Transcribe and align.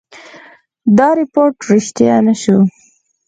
دا 0.97 1.07
رپوټ 1.19 1.53
ریشتیا 1.69 2.15
نه 2.27 2.33
شو. 2.41 2.57